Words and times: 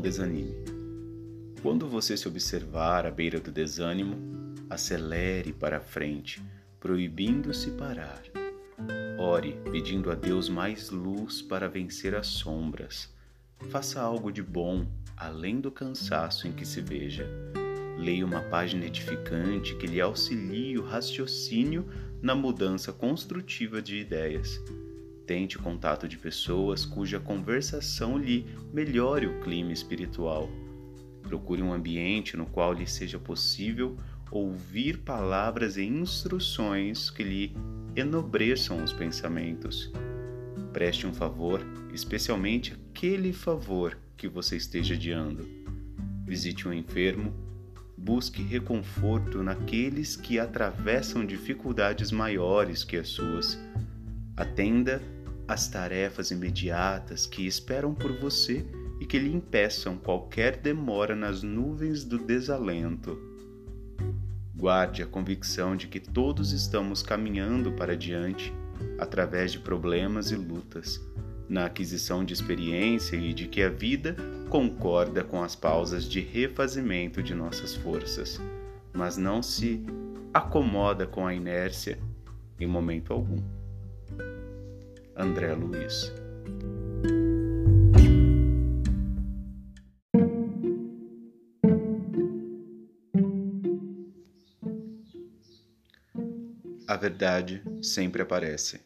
desanime. 0.00 0.54
Quando 1.62 1.88
você 1.88 2.16
se 2.16 2.26
observar 2.26 3.06
à 3.06 3.10
beira 3.10 3.38
do 3.38 3.52
desânimo, 3.52 4.16
acelere 4.68 5.52
para 5.52 5.78
a 5.78 5.80
frente, 5.80 6.42
proibindo-se 6.80 7.70
parar. 7.72 8.22
Ore, 9.18 9.56
pedindo 9.70 10.10
a 10.10 10.14
Deus 10.14 10.48
mais 10.48 10.90
luz 10.90 11.40
para 11.40 11.68
vencer 11.68 12.14
as 12.14 12.26
sombras. 12.26 13.08
Faça 13.70 14.00
algo 14.00 14.32
de 14.32 14.42
bom, 14.42 14.84
além 15.16 15.60
do 15.60 15.70
cansaço 15.70 16.48
em 16.48 16.52
que 16.52 16.66
se 16.66 16.80
veja. 16.80 17.28
Leia 17.96 18.26
uma 18.26 18.40
página 18.40 18.86
edificante 18.86 19.76
que 19.76 19.86
lhe 19.86 20.00
auxilie 20.00 20.76
o 20.76 20.84
raciocínio 20.84 21.86
na 22.20 22.34
mudança 22.34 22.92
construtiva 22.92 23.80
de 23.80 23.98
ideias. 23.98 24.60
Tente 25.26 25.58
contato 25.58 26.08
de 26.08 26.18
pessoas 26.18 26.84
cuja 26.84 27.20
conversação 27.20 28.18
lhe 28.18 28.46
melhore 28.72 29.26
o 29.26 29.40
clima 29.40 29.72
espiritual. 29.72 30.48
Procure 31.22 31.62
um 31.62 31.72
ambiente 31.72 32.36
no 32.36 32.46
qual 32.46 32.72
lhe 32.72 32.86
seja 32.86 33.18
possível 33.18 33.96
ouvir 34.30 34.98
palavras 34.98 35.76
e 35.76 35.84
instruções 35.84 37.10
que 37.10 37.22
lhe 37.22 37.56
enobreçam 37.94 38.82
os 38.82 38.92
pensamentos. 38.92 39.92
Preste 40.72 41.06
um 41.06 41.12
favor, 41.12 41.60
especialmente 41.92 42.72
aquele 42.72 43.32
favor 43.32 43.96
que 44.16 44.26
você 44.26 44.56
esteja 44.56 44.94
adiando. 44.94 45.46
Visite 46.24 46.66
um 46.66 46.72
enfermo, 46.72 47.34
busque 47.96 48.42
reconforto 48.42 49.42
naqueles 49.42 50.16
que 50.16 50.38
atravessam 50.38 51.26
dificuldades 51.26 52.10
maiores 52.10 52.84
que 52.84 52.96
as 52.96 53.08
suas. 53.08 53.58
Atenda 54.34 55.02
às 55.52 55.68
tarefas 55.68 56.30
imediatas 56.30 57.26
que 57.26 57.46
esperam 57.46 57.94
por 57.94 58.10
você 58.18 58.64
e 58.98 59.04
que 59.04 59.18
lhe 59.18 59.30
impeçam 59.30 59.98
qualquer 59.98 60.56
demora 60.56 61.14
nas 61.14 61.42
nuvens 61.42 62.04
do 62.04 62.16
desalento. 62.16 63.18
Guarde 64.54 65.02
a 65.02 65.06
convicção 65.06 65.76
de 65.76 65.88
que 65.88 66.00
todos 66.00 66.52
estamos 66.52 67.02
caminhando 67.02 67.72
para 67.72 67.94
diante 67.94 68.50
através 68.98 69.52
de 69.52 69.58
problemas 69.58 70.30
e 70.30 70.36
lutas, 70.36 71.00
na 71.48 71.66
aquisição 71.66 72.24
de 72.24 72.32
experiência 72.32 73.16
e 73.16 73.34
de 73.34 73.46
que 73.46 73.62
a 73.62 73.68
vida 73.68 74.16
concorda 74.48 75.22
com 75.22 75.42
as 75.42 75.54
pausas 75.54 76.04
de 76.04 76.20
refazimento 76.20 77.22
de 77.22 77.34
nossas 77.34 77.74
forças, 77.74 78.40
mas 78.92 79.18
não 79.18 79.42
se 79.42 79.84
acomoda 80.32 81.06
com 81.06 81.26
a 81.26 81.34
inércia 81.34 81.98
em 82.58 82.66
momento 82.66 83.12
algum. 83.12 83.42
André 85.16 85.52
Luiz 85.54 86.12
A 96.88 96.96
verdade 96.96 97.62
sempre 97.82 98.22
aparece. 98.22 98.80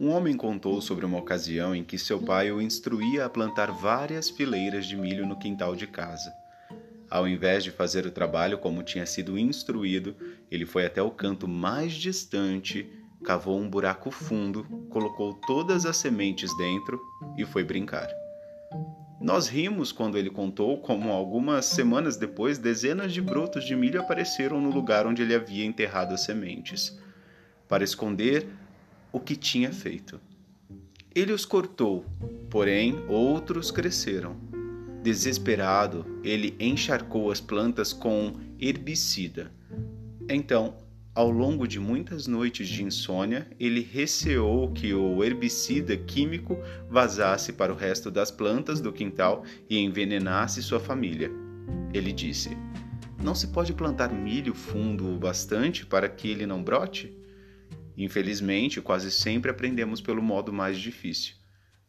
Um 0.00 0.10
homem 0.10 0.36
contou 0.36 0.80
sobre 0.80 1.04
uma 1.04 1.18
ocasião 1.18 1.74
em 1.74 1.84
que 1.84 1.98
seu 1.98 2.20
pai 2.20 2.50
o 2.50 2.62
instruía 2.62 3.24
a 3.24 3.30
plantar 3.30 3.70
várias 3.70 4.30
fileiras 4.30 4.86
de 4.86 4.96
milho 4.96 5.26
no 5.26 5.38
quintal 5.38 5.74
de 5.74 5.86
casa. 5.86 6.32
Ao 7.10 7.26
invés 7.26 7.64
de 7.64 7.70
fazer 7.70 8.06
o 8.06 8.10
trabalho 8.10 8.58
como 8.58 8.82
tinha 8.82 9.06
sido 9.06 9.38
instruído, 9.38 10.14
ele 10.50 10.66
foi 10.66 10.86
até 10.86 11.02
o 11.02 11.10
canto 11.10 11.48
mais 11.48 11.94
distante, 11.94 12.90
cavou 13.28 13.60
um 13.60 13.68
buraco 13.68 14.10
fundo, 14.10 14.64
colocou 14.88 15.34
todas 15.46 15.84
as 15.84 15.98
sementes 15.98 16.50
dentro 16.56 16.98
e 17.36 17.44
foi 17.44 17.62
brincar. 17.62 18.08
Nós 19.20 19.48
rimos 19.48 19.92
quando 19.92 20.16
ele 20.16 20.30
contou 20.30 20.78
como 20.78 21.10
algumas 21.10 21.66
semanas 21.66 22.16
depois 22.16 22.56
dezenas 22.56 23.12
de 23.12 23.20
brotos 23.20 23.66
de 23.66 23.76
milho 23.76 24.00
apareceram 24.00 24.62
no 24.62 24.70
lugar 24.70 25.06
onde 25.06 25.20
ele 25.20 25.34
havia 25.34 25.66
enterrado 25.66 26.14
as 26.14 26.24
sementes, 26.24 26.98
para 27.68 27.84
esconder 27.84 28.48
o 29.12 29.20
que 29.20 29.36
tinha 29.36 29.74
feito. 29.74 30.18
Ele 31.14 31.34
os 31.34 31.44
cortou, 31.44 32.06
porém 32.48 33.04
outros 33.08 33.70
cresceram. 33.70 34.36
Desesperado, 35.02 36.18
ele 36.24 36.56
encharcou 36.58 37.30
as 37.30 37.42
plantas 37.42 37.92
com 37.92 38.32
herbicida. 38.58 39.52
Então 40.30 40.87
ao 41.18 41.32
longo 41.32 41.66
de 41.66 41.80
muitas 41.80 42.28
noites 42.28 42.68
de 42.68 42.84
insônia, 42.84 43.50
ele 43.58 43.80
receou 43.80 44.70
que 44.70 44.94
o 44.94 45.24
herbicida 45.24 45.96
químico 45.96 46.56
vazasse 46.88 47.52
para 47.54 47.72
o 47.72 47.76
resto 47.76 48.08
das 48.08 48.30
plantas 48.30 48.80
do 48.80 48.92
quintal 48.92 49.42
e 49.68 49.80
envenenasse 49.80 50.62
sua 50.62 50.78
família. 50.78 51.28
Ele 51.92 52.12
disse: 52.12 52.56
Não 53.20 53.34
se 53.34 53.48
pode 53.48 53.72
plantar 53.72 54.12
milho 54.12 54.54
fundo 54.54 55.12
o 55.12 55.18
bastante 55.18 55.84
para 55.84 56.08
que 56.08 56.28
ele 56.28 56.46
não 56.46 56.62
brote? 56.62 57.12
Infelizmente, 57.96 58.80
quase 58.80 59.10
sempre 59.10 59.50
aprendemos 59.50 60.00
pelo 60.00 60.22
modo 60.22 60.52
mais 60.52 60.78
difícil. 60.78 61.34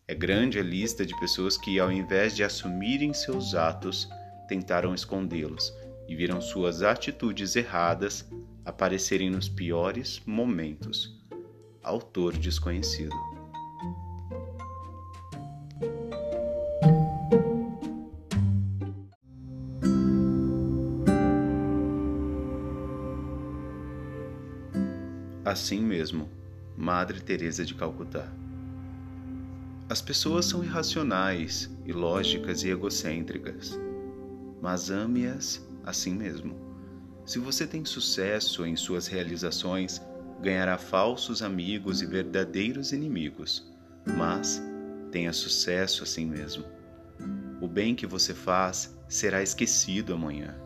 É 0.07 0.15
grande 0.15 0.57
a 0.57 0.63
lista 0.63 1.05
de 1.05 1.15
pessoas 1.19 1.55
que, 1.55 1.79
ao 1.79 1.91
invés 1.91 2.35
de 2.35 2.43
assumirem 2.43 3.13
seus 3.13 3.53
atos, 3.53 4.09
tentaram 4.47 4.95
escondê-los 4.95 5.71
e 6.07 6.15
viram 6.15 6.41
suas 6.41 6.81
atitudes 6.81 7.55
erradas 7.55 8.27
aparecerem 8.69 9.31
nos 9.31 9.49
piores 9.49 10.21
momentos. 10.25 11.19
Autor 11.83 12.37
desconhecido. 12.37 13.15
Assim 25.43 25.81
mesmo, 25.81 26.29
Madre 26.77 27.19
Teresa 27.19 27.65
de 27.65 27.73
Calcutá. 27.73 28.31
As 29.89 29.99
pessoas 29.99 30.45
são 30.45 30.63
irracionais, 30.63 31.75
ilógicas 31.85 32.61
e 32.61 32.69
egocêntricas, 32.69 33.75
mas 34.61 34.91
ame-as 34.91 35.67
assim 35.83 36.13
mesmo. 36.13 36.68
Se 37.29 37.37
você 37.37 37.67
tem 37.67 37.85
sucesso 37.85 38.65
em 38.65 38.75
suas 38.75 39.05
realizações, 39.05 40.01
ganhará 40.41 40.79
falsos 40.79 41.43
amigos 41.43 42.01
e 42.01 42.07
verdadeiros 42.07 42.91
inimigos, 42.91 43.71
mas 44.17 44.59
tenha 45.11 45.31
sucesso 45.31 46.01
assim 46.01 46.25
mesmo. 46.25 46.65
O 47.61 47.67
bem 47.67 47.93
que 47.93 48.07
você 48.07 48.33
faz 48.33 48.97
será 49.07 49.43
esquecido 49.43 50.11
amanhã, 50.11 50.59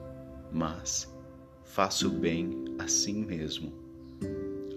mas 0.54 1.14
faça 1.66 2.08
o 2.08 2.12
bem 2.12 2.64
assim 2.80 3.26
mesmo. 3.26 3.74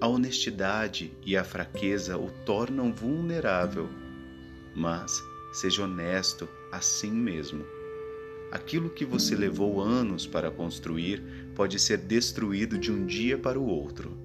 A 0.00 0.08
honestidade 0.08 1.16
e 1.24 1.36
a 1.36 1.44
fraqueza 1.44 2.18
o 2.18 2.32
tornam 2.44 2.92
vulnerável, 2.92 3.88
mas 4.74 5.22
seja 5.52 5.84
honesto 5.84 6.48
assim 6.72 7.12
mesmo. 7.12 7.64
Aquilo 8.50 8.90
que 8.90 9.04
você 9.04 9.34
levou 9.34 9.80
anos 9.80 10.26
para 10.26 10.50
construir 10.50 11.22
pode 11.54 11.78
ser 11.78 11.98
destruído 11.98 12.78
de 12.78 12.92
um 12.92 13.04
dia 13.04 13.36
para 13.36 13.58
o 13.58 13.66
outro, 13.66 14.16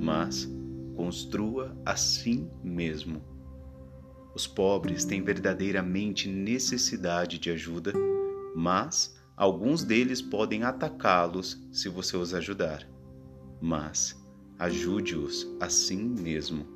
mas 0.00 0.48
construa 0.94 1.76
assim 1.84 2.48
mesmo. 2.62 3.22
Os 4.34 4.46
pobres 4.46 5.04
têm 5.04 5.22
verdadeiramente 5.22 6.28
necessidade 6.28 7.38
de 7.38 7.50
ajuda, 7.50 7.92
mas 8.54 9.16
alguns 9.36 9.84
deles 9.84 10.22
podem 10.22 10.62
atacá-los 10.62 11.60
se 11.72 11.88
você 11.88 12.16
os 12.16 12.34
ajudar. 12.34 12.88
Mas 13.60 14.20
ajude-os 14.58 15.48
assim 15.60 16.02
mesmo. 16.02 16.66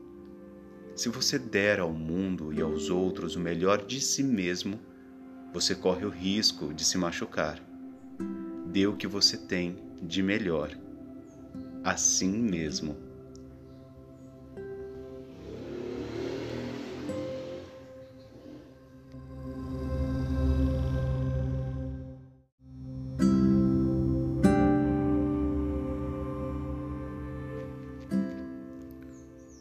Se 0.94 1.08
você 1.08 1.38
der 1.38 1.78
ao 1.78 1.93
mundo 1.93 2.52
e 2.52 2.61
aos 2.61 2.90
outros 2.90 3.37
o 3.37 3.40
melhor 3.40 3.84
de 3.87 4.00
si 4.00 4.23
mesmo, 4.23 4.81
você 5.53 5.75
corre 5.75 6.05
o 6.05 6.11
risco 6.11 6.73
de 6.73 6.85
se 6.85 6.99
machucar. 6.99 7.61
Dê 8.67 8.87
o 8.87 8.97
que 8.97 9.06
você 9.06 9.37
tem 9.37 9.77
de 10.03 10.23
melhor, 10.23 10.71
assim 11.83 12.39
mesmo. 12.39 12.97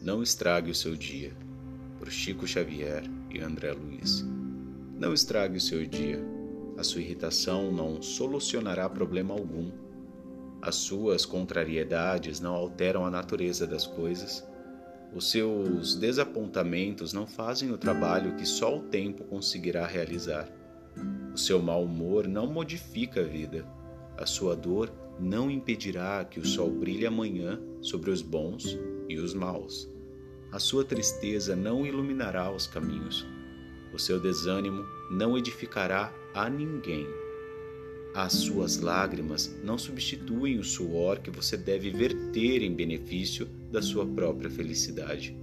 Não 0.02 0.22
estrague 0.22 0.70
o 0.70 0.74
seu 0.74 0.94
dia. 0.96 1.32
Por 1.98 2.10
Chico 2.10 2.46
Xavier 2.46 3.04
e 3.30 3.40
André 3.40 3.72
Luiz. 3.72 4.24
Não 4.98 5.14
estrague 5.14 5.56
o 5.56 5.60
seu 5.60 5.86
dia. 5.86 6.20
A 6.76 6.82
sua 6.82 7.00
irritação 7.00 7.70
não 7.70 8.02
solucionará 8.02 8.88
problema 8.88 9.32
algum. 9.32 9.70
As 10.60 10.74
suas 10.74 11.24
contrariedades 11.24 12.40
não 12.40 12.52
alteram 12.52 13.06
a 13.06 13.10
natureza 13.10 13.64
das 13.64 13.86
coisas. 13.86 14.44
Os 15.14 15.30
seus 15.30 15.94
desapontamentos 15.94 17.12
não 17.12 17.28
fazem 17.28 17.70
o 17.70 17.78
trabalho 17.78 18.34
que 18.34 18.44
só 18.44 18.76
o 18.76 18.82
tempo 18.82 19.22
conseguirá 19.22 19.86
realizar. 19.86 20.48
O 21.32 21.38
seu 21.38 21.62
mau 21.62 21.84
humor 21.84 22.26
não 22.26 22.48
modifica 22.48 23.20
a 23.20 23.24
vida. 23.24 23.64
A 24.16 24.26
sua 24.26 24.56
dor 24.56 24.92
não 25.20 25.48
impedirá 25.48 26.24
que 26.24 26.40
o 26.40 26.44
sol 26.44 26.70
brilhe 26.70 27.06
amanhã 27.06 27.60
sobre 27.80 28.10
os 28.10 28.20
bons 28.20 28.76
e 29.08 29.16
os 29.16 29.32
maus. 29.32 29.88
A 30.50 30.58
sua 30.58 30.84
tristeza 30.84 31.54
não 31.54 31.86
iluminará 31.86 32.50
os 32.50 32.66
caminhos. 32.66 33.24
O 33.92 33.98
seu 33.98 34.20
desânimo 34.20 34.84
não 35.10 35.36
edificará 35.36 36.12
a 36.34 36.48
ninguém. 36.48 37.06
As 38.14 38.32
suas 38.32 38.78
lágrimas 38.80 39.54
não 39.62 39.78
substituem 39.78 40.58
o 40.58 40.64
suor 40.64 41.20
que 41.20 41.30
você 41.30 41.56
deve 41.56 41.90
verter 41.90 42.62
em 42.62 42.74
benefício 42.74 43.46
da 43.70 43.80
sua 43.80 44.06
própria 44.06 44.50
felicidade. 44.50 45.36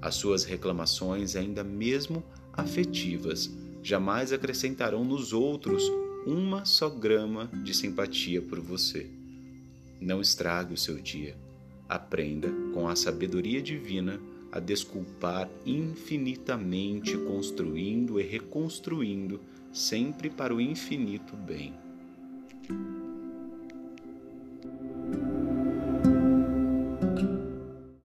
As 0.00 0.14
suas 0.14 0.44
reclamações, 0.44 1.36
ainda 1.36 1.62
mesmo 1.62 2.24
afetivas, 2.52 3.50
jamais 3.82 4.32
acrescentarão 4.32 5.04
nos 5.04 5.32
outros 5.32 5.82
uma 6.26 6.64
só 6.64 6.88
grama 6.88 7.50
de 7.64 7.74
simpatia 7.74 8.40
por 8.40 8.60
você. 8.60 9.10
Não 10.00 10.20
estrague 10.20 10.72
o 10.74 10.78
seu 10.78 10.98
dia. 11.00 11.36
Aprenda, 11.88 12.48
com 12.72 12.88
a 12.88 12.96
sabedoria 12.96 13.60
divina, 13.60 14.20
a 14.52 14.58
desculpar 14.58 15.48
infinitamente, 15.64 17.16
construindo 17.16 18.20
e 18.20 18.22
reconstruindo, 18.22 19.40
sempre 19.72 20.28
para 20.28 20.54
o 20.54 20.60
infinito 20.60 21.36
bem. 21.36 21.74